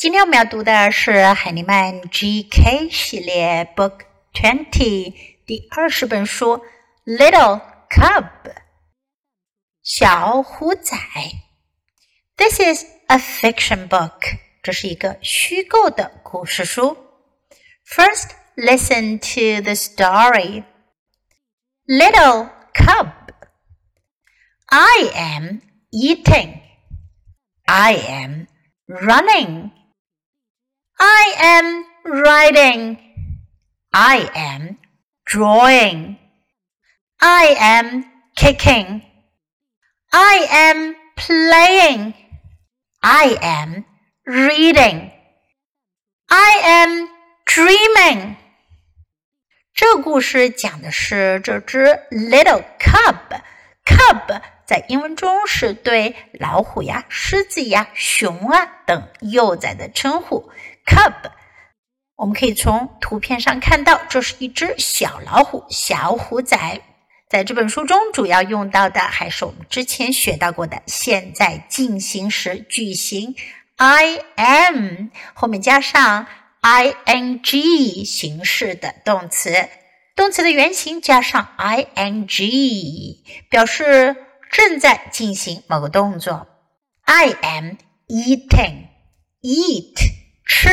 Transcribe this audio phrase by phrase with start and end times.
[0.00, 4.00] 今天我们要读的是海尼曼 GK 系列 Book
[4.32, 5.14] Twenty
[5.46, 6.58] 第二十本书《
[7.04, 8.30] Little Cub》
[9.82, 10.96] 小虎仔。
[12.36, 16.98] This is a fiction book，这是一个虚构的故事书。
[17.86, 20.64] First, listen to the story.
[21.86, 23.12] Little Cub.
[24.66, 26.60] I am eating.
[27.64, 28.46] I am
[28.86, 29.70] running.
[31.03, 32.99] I am riding.
[33.91, 34.77] I am
[35.25, 36.19] drawing.
[37.19, 39.01] I am kicking.
[40.13, 42.13] I am playing.
[43.01, 43.83] I am
[44.27, 45.11] reading.
[46.29, 47.09] I am
[47.47, 48.35] dreaming.
[49.73, 53.41] 这故事讲的是这只 little cub。
[53.83, 60.51] cub 在英文中是对老虎呀、狮子呀、熊啊等幼崽的称呼。
[60.85, 61.31] cub，
[62.15, 66.81] 我们可以从图片上看到，这是一只小老虎，小虎仔。
[67.29, 73.35] 在这本书中，主要用到的还是我们之前学到过的现在进行时句型
[73.77, 76.27] ，I am 后面加上
[76.61, 79.69] ing 形式的动词，
[80.13, 83.15] 动词的原形加上 ing，
[83.49, 84.17] 表示
[84.51, 86.47] 正在进行某个动作。
[87.03, 87.77] I am
[88.09, 89.95] eating，eat。
[90.51, 90.69] 吃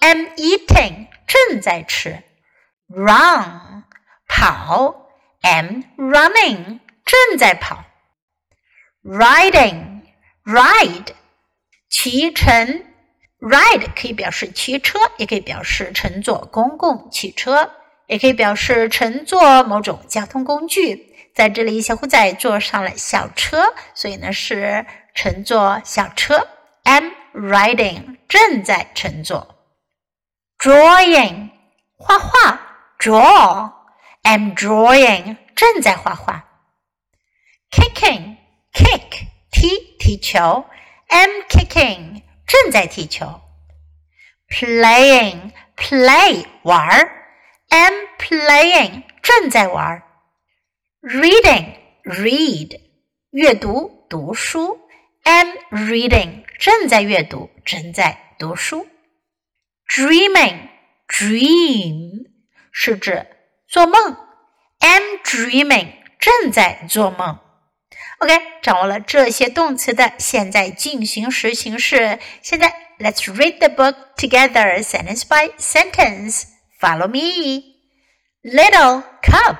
[0.00, 2.24] ，I'm eating 正在吃
[2.88, 3.84] ，run
[4.26, 5.06] 跑
[5.40, 7.84] ，I'm running 正在跑
[9.04, 10.02] ，riding
[10.44, 11.12] ride
[11.88, 12.84] 骑乘
[13.38, 17.70] ，ride 可以表示骑车，也可以表示乘坐公共汽车，
[18.08, 21.14] 也可以表示乘坐某种交通工具。
[21.36, 26.48] 在这里，小虎仔坐上了小车，所以呢是乘坐小车。
[26.82, 29.58] I'm riding 正在乘坐
[30.58, 31.50] ，drawing
[31.96, 32.60] 画画
[32.98, 33.72] draw
[34.22, 36.44] am drawing 正在画画
[37.70, 38.36] ，kicking
[38.72, 40.64] kick 踢踢球。
[41.12, 43.42] Am kicking 正在踢球
[44.48, 47.26] ，playing play 玩儿。
[47.68, 50.02] Am playing 正在玩儿
[51.02, 51.74] ，reading
[52.04, 52.80] read
[53.30, 54.81] 阅读读书。
[55.23, 58.23] ，am reading 正在阅读正在。
[58.39, 58.87] 读书，
[59.87, 60.69] dreaming
[61.07, 62.27] dream
[62.71, 63.25] 是指
[63.67, 64.15] 做梦，
[64.77, 67.39] am dreaming 正在做梦。
[68.19, 72.19] OK，掌握了这些动词的现在进行时形式。
[72.43, 76.43] 现在，Let's read the book together, sentence by sentence.
[76.79, 77.75] Follow me.
[78.43, 79.57] Little cub.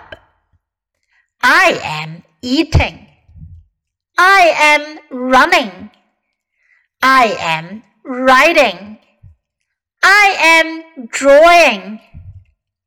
[1.39, 3.07] I am eating.
[4.18, 5.90] I am running.
[7.02, 8.98] I am riding.
[10.02, 12.00] I am drawing.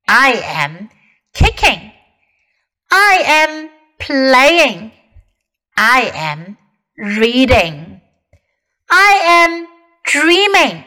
[0.07, 0.89] I am
[1.33, 1.91] kicking.
[2.91, 3.69] I am
[3.99, 4.91] playing.
[5.75, 6.57] I am
[6.97, 8.01] reading.
[8.89, 9.67] I am
[10.05, 10.84] dreaming.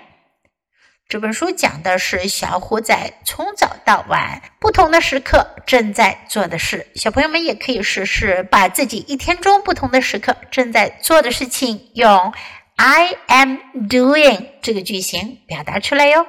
[1.09, 6.87] 这本书讲的是小虎仔从早到晚不同的时刻正在做的事。
[6.97, 12.35] 小朋友们也可以试试把自己一天中不同的时刻正在做的事情用
[12.77, 13.57] I am
[13.89, 16.27] doing 这个句型表达出来哟。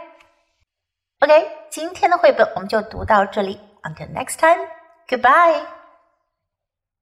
[1.20, 3.60] OK，今天的绘本我们就读到这里。
[3.84, 4.66] Until next time,
[5.10, 5.79] goodbye.